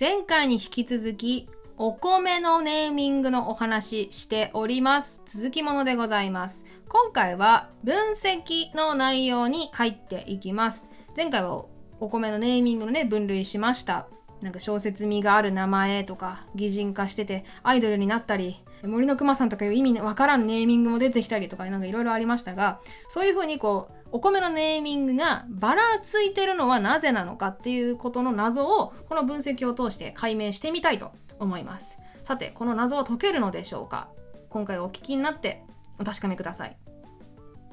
[0.00, 1.46] 前回に引き続き
[1.76, 5.20] お米のネーミングのお話しております。
[5.26, 6.64] 続きものでございます。
[6.88, 10.88] 今回は分析の内容に入っていきます。
[11.14, 11.66] 前回は
[11.98, 14.08] お米のネーミングのね分類しました。
[14.40, 31.98] なんか小説味がある名前とか擬人化しててアイドルになったり森の熊さんとかいう意味わからんネーミングも出てきたりとかなんかいろいろありましたがそういう風にこうお米のネーミングがばらついてるのはなぜなのかっていうことの謎をこの分析を通して解明してみたいと思います。
[32.22, 34.08] さてこの謎は解けるのでしょうか？
[34.48, 35.62] 今回お聞きになって
[35.98, 36.76] お確かめください。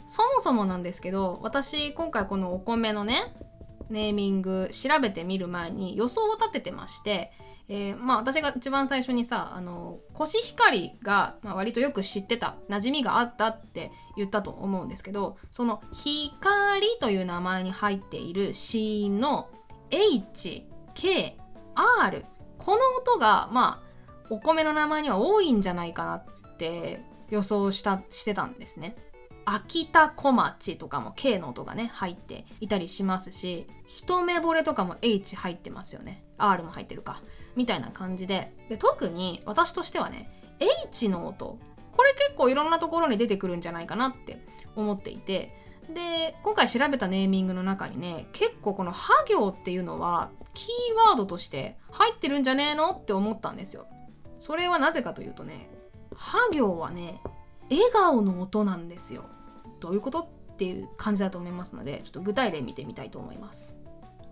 [0.08, 3.36] そもそもなんですけど私今回このお米のね
[3.90, 7.32] ネーミング調べてみる前に予想を立ててまして
[7.70, 19.50] えー、まあ私が一番最初にさあのコシヒカリが、まあ、割とよく知ってた馴染みがあったって言ったと思うんですけどその「光」という名前に入っている子音の
[19.90, 20.64] HKR
[22.58, 23.88] この音がまあ
[24.30, 26.26] お米の名前には多いんじゃないかなっ
[26.58, 28.96] て予想したしてたんですね。
[29.50, 37.22] 秋田小町とかも K の音がね入っていたりしますし一目惚れとかも H 入ってますよね R も入ってるか
[37.56, 40.30] みたいな感じでで特に私としてはね
[40.86, 41.58] H の音
[41.92, 45.56] これ結構いろんなところに出てくるんじゃないかなって思っていて
[45.94, 53.88] で今回調べたネーミングの中にね結構この「は行」っていうのはキーワードとして入ってるんじゃねえのって思ったんですよ。
[54.40, 55.70] それはなぜかというとね
[56.16, 57.22] 「は行」はね
[57.70, 59.26] 笑顔の音なんですよ。
[59.80, 60.20] どういうこと？
[60.20, 63.76] っていう感じだと思いますのでちょっと具体例見てみたいと思います。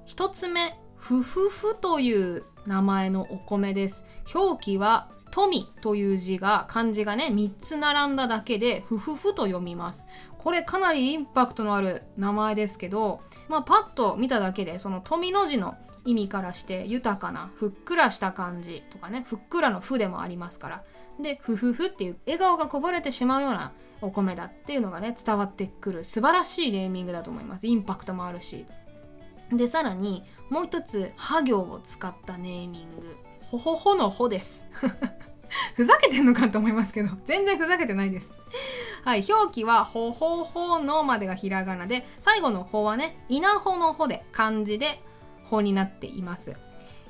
[0.07, 4.05] 1つ目「ふふふ」という名前のお米です。
[4.33, 10.07] 表記は富という字が漢字がね3つ並んだだけでふふふと読みます。
[10.37, 20.83] これかなりインパクトのある名前ですけどまあパッと見ただけでその富の字の意味からして豊かなふっくらした感じとかねふっくらの「ふ」でもありますから。
[21.19, 27.67] でふふふっていう笑顔がこぼれてしまうようなお米だっていうのがね伝わってくる素晴らしいネーミングだと思います。
[27.67, 28.65] インパクトもあるし。
[29.51, 34.65] でさらにもう一つ「は行」を使ったネーミング「ほほほ」の「ほ」です。
[35.75, 38.33] ふざけてんのかと思いますけど全然ふざけてないです。
[39.03, 45.01] はい表記は「ほほほ」のまでがひらがなで最後の「ほ」はね「稲穂の「ほ」で漢字で
[45.45, 46.55] 「ほ」になっています。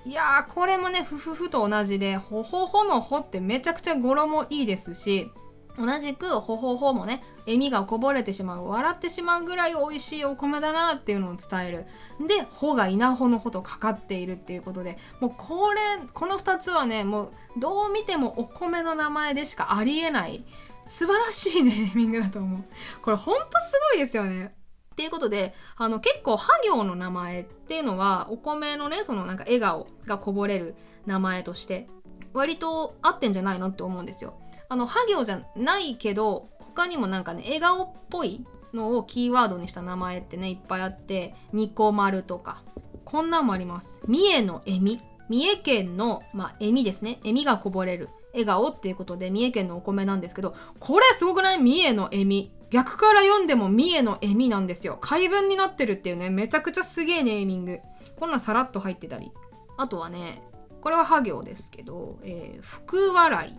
[0.06, 5.32] いやーこれもねふふふと同じで「ほほほ」の「ほ」ってめちゃくちゃ語呂もいいですし
[5.78, 11.86] 同じくほほほもね笑みがこぼれてしまう笑ってしまうぐらい美味しいお米だなっていうのを伝える。
[12.28, 15.80] で「ほ」が稲穂の「ほ」とかかっているっていうことでもうこれ
[16.14, 20.46] この2つはねもうどう見てもお米の名前でしかありえない
[20.86, 22.64] 素晴らしいネーミングだと思う。
[23.02, 23.48] これほんとす
[23.94, 24.56] ごいですよね。
[24.94, 30.76] っていうことであの結構「は行」の名前っていうのはお米のねそのなんか笑顔がこぼれる
[31.06, 31.90] 名前として
[32.34, 34.36] 割と合ってんじゃないのって思うんですよ。
[34.70, 42.64] あの、は行じゃないけど、他にもなんかね、笑顔っぽいのをキーワードにした名前ってね、いっぱいあって、ニコ丸とか、
[43.04, 44.02] こんなんもあります。
[44.08, 45.02] 三重の笑み。
[45.30, 47.18] 三重県の、まあ、笑みですね。
[47.22, 48.10] 笑みがこぼれる。
[48.34, 51.60] 笑顔っていうことで、三重県のお米なんですけど、これすごくない？
[51.62, 52.52] 三重の笑み。
[52.70, 54.98] 逆から読んでも三重の笑みなんですよ。
[55.00, 57.80] 解文になってるっていうね、めちゃくちゃすげえネーミング。
[58.20, 59.32] こんなんさらっと入ってたり。
[59.78, 60.42] あとはね、
[60.82, 63.54] これはは行ですけど、えー、福笑い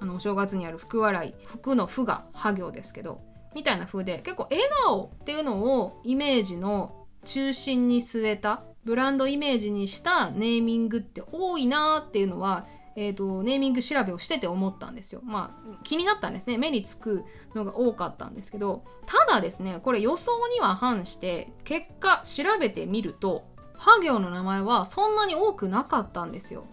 [0.00, 3.20] あのお正月にある福笑い福の福がは行ですけど
[3.54, 12.66] みたいな風で結構笑顔っていうのをイメージの中心に据えたブランドイメージにしたネーミングって多いなっていうのは
[12.98, 15.20] えーと、ネーミング調べをしてて思ったんですよ。
[15.22, 17.24] まあ気になったんですね目につく
[17.54, 26.64] のが多かったんですけどただですねこれ予想には反して結果調べてみるとハ行の名前はそんなに多くなかったんですよ。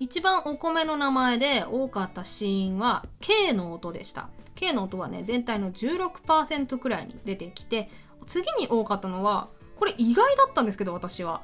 [0.00, 4.28] 一番お米の名前で多かったシーンは K の音でした。
[4.54, 7.88] K の音はね全体の16%くらいに出てきて
[8.26, 11.42] 次に多かったのはこれ意外だったんですけど私は。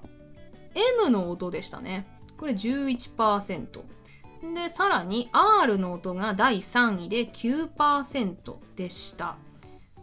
[1.01, 2.07] M の音でしたね。
[2.37, 3.83] これ11%
[4.55, 8.37] でさらに R の音が第3位で9%
[8.77, 9.37] でした。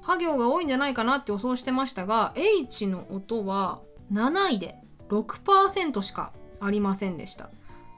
[0.01, 3.81] は行が多いんじゃないかなって予想してましたが H の音は
[4.11, 4.75] 7位で
[5.09, 7.49] 6%しかありませんでした。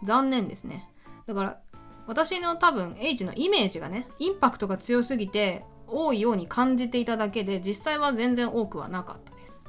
[0.03, 0.89] 残念ですね。
[1.25, 1.59] だから
[2.05, 9.63] 私の多分 H のイメージがねインパクトが強すぎて多いように感じていただけで実際は全然多くはなかったです。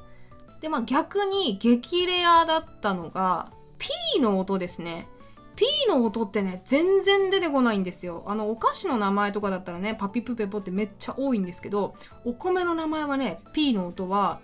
[0.61, 5.07] でまあ逆に激レアだったのが P の音ですね。
[5.55, 8.23] P の音ってね全然出てこないんですよ。
[8.27, 11.95] あのお菓子の名前とかだったらねパピプペポってめっちゃ多いんですけど
[12.25, 14.41] お米の名前はね P の音は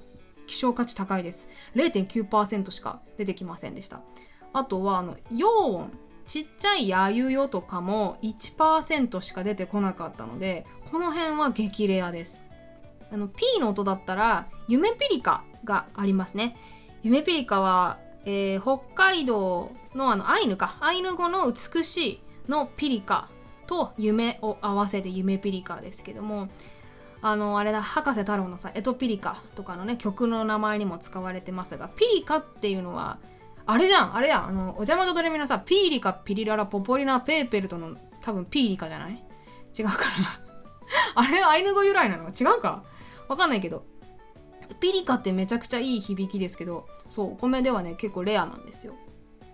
[0.47, 1.49] 希少価値高いです。
[1.75, 4.01] 0.9%しか出てきませんでした。
[4.53, 5.91] あとはあの陽音
[6.25, 12.45] ちっちゃいやゆよとかも1%しか出てこなかったのでこの辺は激レアです。
[13.11, 16.55] あの P の音だったら夢ピリカがありますね。
[17.03, 20.77] 夢ピリカは、えー、北海道のあのアイヌか。
[20.79, 23.29] アイヌ語の美しいのピリカ
[23.67, 26.49] と夢を合わせて夢ピリカですけども
[27.21, 33.19] あのあれだ博士太郎のさ「エトピリカ」とかのね曲の名前にも使われてますがピリカっていうのは
[33.65, 39.23] あれじゃんあれやあのお邪魔女ドレミのさピーリカピリララポポリナペーペルトの多分ピーリカじゃない？
[39.77, 40.41] 違うかな。
[41.15, 42.29] あれアイヌ語由来なの？
[42.29, 42.83] 違うか？
[43.27, 43.85] わかんないけど。
[44.79, 48.93] ピリカってめちゃくちゃいい響きですけどそうお米ではね結構レアなんですよ。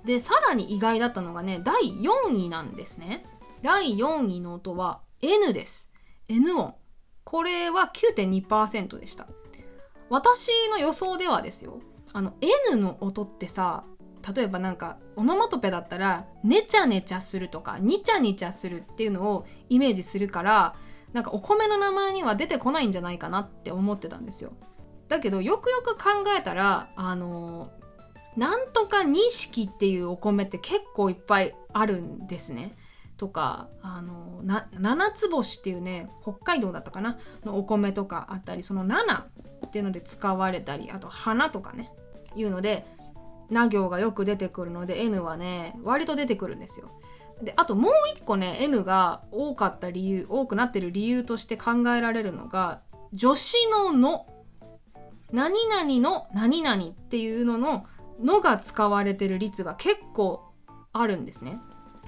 [0.06, 3.25] でさらに意外だったのがね第4位なんですね。
[3.62, 5.92] 第4位の音は N です。
[6.30, 6.75] N 音。
[7.24, 9.27] これは9.2%でした。
[10.10, 11.80] 私の予想ではですよ。
[12.13, 12.33] あの
[12.71, 13.83] N の音ってさ
[14.35, 20.75] 例えばなんかオノマトペだったらねちゃねちゃするとかにちゃにちゃするっていうのをイメージするから
[21.13, 24.51] なんかお米の名前には出てこないんじゃないかなって思ってたんですよ。
[25.07, 27.71] だけどよくよく考えたらあの
[28.35, 32.75] なんとか錦っていうお米って結構いっぱいあるんですね。
[33.15, 37.18] とかあのな七つ星っていうね北海道だったかな？
[37.45, 39.21] のお米とかあったりその7
[39.65, 41.91] っていうので使われたりあと花とかね
[42.35, 42.85] いうので
[43.49, 46.91] な行がよく出てくるので N はね割と出てくるんですよ。
[47.41, 52.81] であともう一個ね N が多かった理由多くなってる理由として考えられるのが
[53.17, 54.25] 助詞の「の」
[55.31, 57.85] 何々の何々っていうのの
[58.19, 60.43] 「の」が使われてる率が結構
[60.93, 61.59] あるんですね。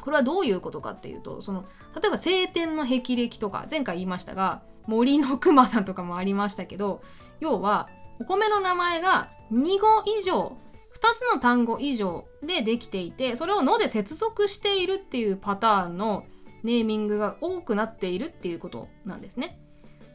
[0.01, 1.65] これはどういうことかっていうとその
[2.01, 7.01] 例えば晴天の霹靂とか前回言いましたが森の熊さんとかもありましたけど
[7.39, 7.89] 要は
[8.19, 9.87] お米の名前が2語
[10.19, 10.57] 以上
[11.07, 16.25] つの単語以上でできていてそれを「の」で接続しているっていうパターンの
[16.63, 19.59] ネーミングが多くなっているっていうことなんですね。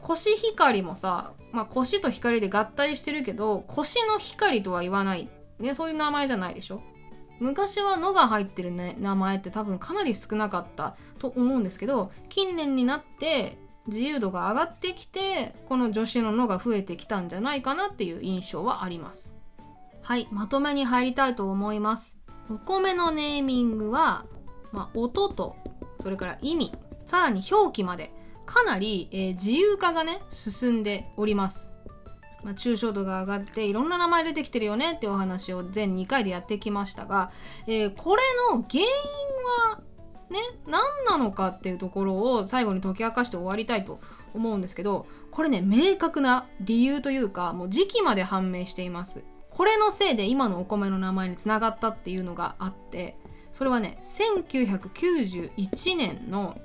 [0.01, 6.81] コシヒカリもさ、まあ、コシと光で合体してるけどコシの光とは言わない、ね、そういう名前じゃないでしょ。
[7.39, 13.57] 昔は「の」が入ってる、ね、名前って多分かなり少なかったと思うんですけど近年になって
[13.87, 19.34] 自由度が上がってきてこの助詞の「の」が増えてきたんじゃないかなっていう印象はあります。
[20.05, 22.15] はいまとめに入りたいと思います。
[22.51, 24.27] お米のネーミングは、
[24.71, 25.55] まあ、音と
[25.99, 26.71] それから意味
[27.05, 28.11] さらに表記まで
[28.45, 31.73] かなり、えー、自由化がね進んでおります。
[32.43, 37.31] まあ、抽象度が上がっていろんな名前出てきてるよねってお話を全2回でやってきましたが、
[37.65, 38.21] えー、これ
[38.51, 38.85] の原因
[39.71, 39.81] は
[40.29, 40.37] ね
[40.67, 43.99] 何なのかっていうところを最後に解き明かして終わりたいと
[44.35, 49.25] 思うんですけどこれね明確な理由というかもう時期まで判明しています。
[49.55, 53.15] これのせいで今のお米の名前につながったっていうのがあって
[53.53, 56.59] それはね1991年の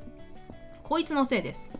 [0.83, 1.73] こいつのせいです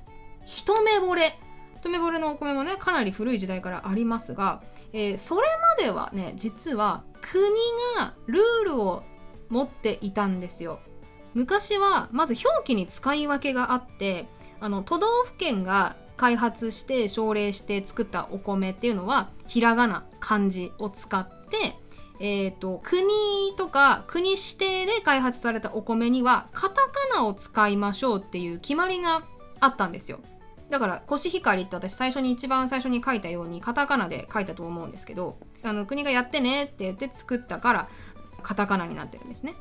[0.45, 1.37] 一目惚れ
[1.79, 4.63] 一目惚れのお米もねかなり古い時代からありますが、
[4.93, 5.49] えー、それ
[5.79, 7.43] まではね実は国
[7.99, 9.03] がルールを
[9.49, 10.79] 持っていたんですよ。
[11.35, 14.27] 昔はまず表記に使い分けがあって
[14.61, 21.79] あの都道府県が開発して奨励して作ったお米っていうのはひらがな漢字を使って、
[22.21, 23.01] えーと、国
[23.57, 29.23] とか国指定で開発されたお米にはカタカナを使いましょうっていう決まりが
[29.61, 30.21] あったんですよ。
[30.69, 37.89] だからコシヒカリって私最初に一番最初に書いたようにカタカナで書いたと思うんですけどあの国がやってねって言って作ったから
[38.43, 39.55] カタカナになってるんですね。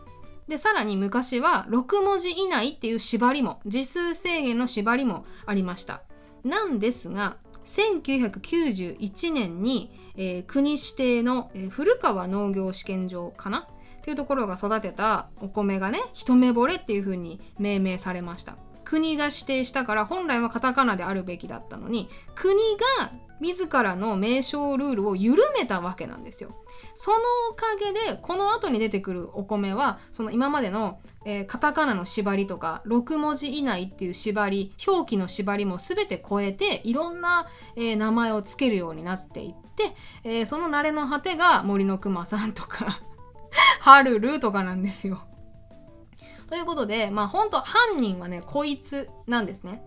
[0.50, 6.02] でさらに昔は6文字以内っていう縛りも字数制限の縛りもありました。
[6.44, 13.68] なんですが1991年に、えー、国指定の、えー、古川農業試験場かな？
[14.00, 18.56] っていうところが育てたお米がね一目惚れっていう風に命名されました。
[18.86, 22.56] 国が指定したから本来はカタカナであるべきだったのに国
[22.98, 26.56] が自らの名称ルールを緩めたわけなんですよ。
[26.94, 27.18] その
[27.52, 43.02] おかげでこの後に出てくるお米はその今までの、えー、カタカナの縛りとか6文字以内っていう縛り表記の縛りも全て超えていろんな、えー、名前を付けるようになっていって、えー、その慣れの果てが森のくまさんとか
[43.80, 45.30] ハルルとかなんですよ。
[46.50, 49.84] ということで、まあ本当犯人はね、こいつなんですね。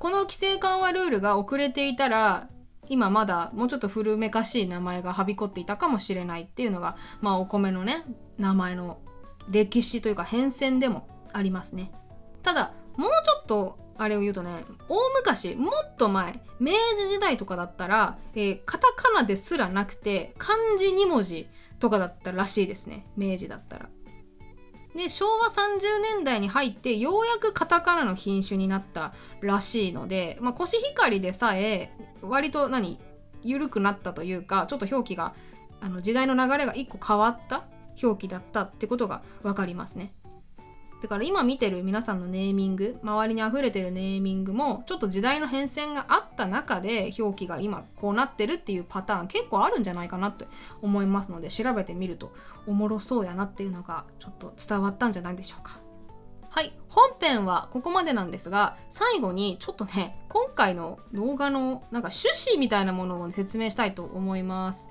[0.00, 2.48] この規制緩和ルールが遅れていたら、
[2.88, 8.04] 今まだもうちょっと古めかしい名前がはびこっていたかもしれないっていうのが、まあお米のね、
[8.38, 8.98] 名前の
[9.48, 11.92] 歴史というか変遷でもありますね。
[12.42, 23.88] ただ、もうちょっとあれを言うとね、大昔、もっと前、明治時代とかだったら、えー、カタカナですらなくて、漢字2文字とかだったらしいですね明治だったら。
[24.96, 32.98] で昭和30年代に入ってようやくカタカナの品種になったらしいので、まあ、コシヒカリでさえ割と何
[33.42, 35.34] 緩くなったというかちょっと表記が
[35.80, 37.66] あの時代の流れが1個変わった
[38.02, 40.12] 表記だったってことが分かりますね。
[41.02, 50.46] だから今見てる皆さんのネーミング周りに溢れてるネーミングもちょっと時代の変遷があった中で表記が今こうなってるっていうパターン結構あるんじゃないかなって
[50.80, 52.32] 思いますので調べてみると
[52.66, 55.80] おもろそうやなっていうのがちょっと伝わったんじゃないでしょうか。
[56.48, 64.88] はい本編はここまでなんですが最後にちょっとね今回の動画のなんか趣旨みたいなものを説明したいと思います。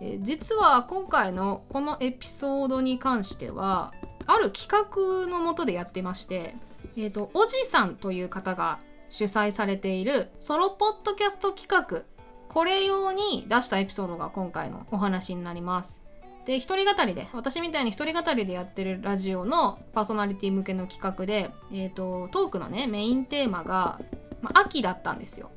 [0.00, 3.92] えー、実は今回のこのエピソードに関しては
[4.28, 6.54] ある企画のもとでやってまして、
[6.96, 12.04] え、ー、と、おじさんという方が主催されているソロポッドキャスト企画、
[12.52, 16.02] これ用に出したエピソードが今回のお話になります。
[16.44, 23.98] で、一人語りで、私みたいに一人語りでやってるラジオのパーソナリティ向けの企画で、えっ、ー、と、トークのね、メインテーマが、
[24.42, 25.50] まあ、秋だったんですよ。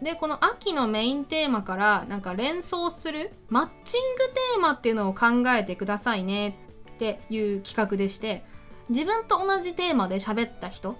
[0.00, 5.26] でこの秋のメインテーマからなんか連想するマッチングテーマっていうのを考
[5.56, 6.58] えてくださいね
[7.02, 8.44] っていう企画でして
[8.88, 10.96] 自分と同じテーマで喋った人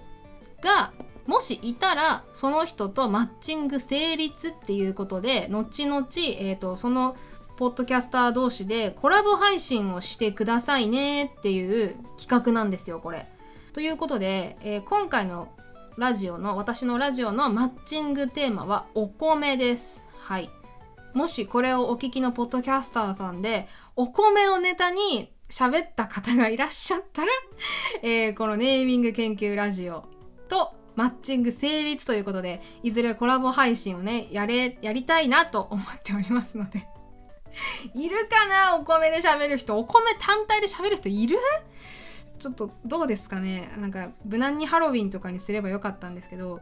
[0.61, 0.91] が
[1.25, 6.05] もしいたらその人とマッチング成立っていうことで後々、
[6.39, 7.15] えーと、その
[7.55, 13.27] ポッドキャスター同士でコラボ配信をしてくださいねっていう企画なんですよこれ。
[13.73, 15.49] ということで、えー、今回の
[15.97, 20.03] ラジオの私のラジオのマッチングテーマはお米です。
[20.19, 20.49] はい。
[21.13, 27.27] もしこれをお聞きのポッドキャスターさんでお米をネタに喋った方がいらっしゃったら、
[28.01, 30.03] えー、このネーミング研究ラジオ
[30.47, 36.87] とマッチング成立ということで、いずれコラボ配信をね、やれ、やりたいなと思っておりますので。
[37.93, 39.77] いるかなお米で喋る人。
[39.77, 41.37] お米単体で喋る人いる？
[42.39, 43.69] ちょっとどうですかね。
[43.77, 46.61] なんか無難にハロウィンとかにすればよかったんですけど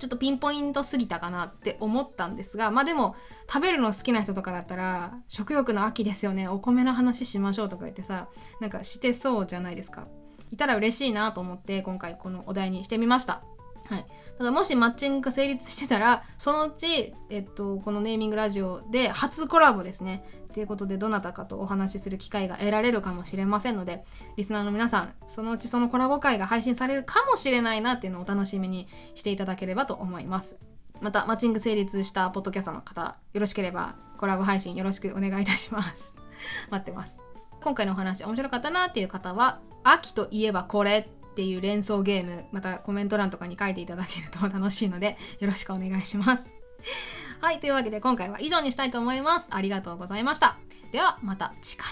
[0.00, 3.14] ちょっとピンポイントすぎたかなって思ったんですがまあでも
[3.48, 6.48] 食べるの好きな人とかだったら食欲の秋ですよね。
[6.48, 8.28] お米の話しましょうとか言ってさ
[8.60, 10.08] なんかしてそうじゃないですか。
[10.50, 13.42] いたら嬉しいなと思って今回このお題にしてみました。
[13.90, 14.06] はい、
[14.38, 20.24] ただもしマッチングが成立してたらそのうち、えっと、このネーミングラジオで初コラボですね。
[20.52, 24.04] ということでどなたかとお話しする機会が得られるかもしれませんので
[24.36, 30.58] リスナーの皆さんそのうちそのコラボ会が配信されるかもしれないなっていうのをお楽しみにしていただければと思います。
[31.00, 36.14] またマッチング成立したポッドキャストの方よろしければコラボ配信よろしくお願いいたします。
[36.70, 37.20] 待ってます。
[37.62, 41.08] 今回のお話面白かったなっていう方は秋といえばこれ。
[41.30, 46.52] っていう連想ゲーム、またコメント欄とかに書いていただけると楽しいので、 よろしくお願いします。
[47.40, 49.46] はい、というわけで今回は以上にしたいと思います。
[49.50, 50.58] ありがとうございました。
[50.92, 51.88] ではまた次回。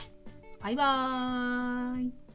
[0.60, 2.27] バイバーイ。